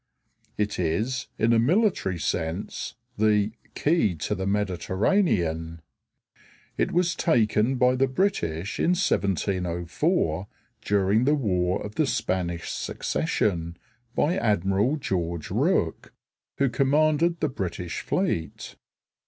It 0.57 0.79
is 0.79 1.27
in 1.37 1.53
a 1.53 1.59
military 1.59 2.17
sense 2.17 2.95
the 3.19 3.51
"key 3.75 4.15
to 4.15 4.33
the 4.33 4.47
Mediterranean." 4.47 5.79
It 6.75 6.91
was 6.91 7.13
taken 7.13 7.75
by 7.75 7.95
the 7.95 8.07
British 8.07 8.79
in 8.79 8.93
1704, 8.95 10.47
during 10.83 11.25
the 11.25 11.35
war 11.35 11.85
of 11.85 11.93
the 11.93 12.07
Spanish 12.07 12.71
Succession, 12.71 13.77
by 14.15 14.37
Admiral 14.37 14.95
George 14.97 15.51
Rooke, 15.51 16.11
who 16.57 16.67
commanded 16.67 17.39
the 17.39 17.47
British 17.49 17.99
fleet. 17.99 18.77